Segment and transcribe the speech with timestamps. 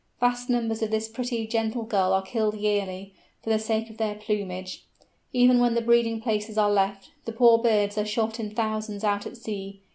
[0.19, 3.13] Vast numbers of this pretty gentle Gull are killed yearly,
[3.43, 4.83] for the sake of their plumage.
[5.31, 9.27] Even when the breeding places are left, the poor birds are shot in thousands out
[9.27, 9.83] at sea.